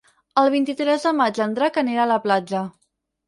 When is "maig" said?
1.17-1.41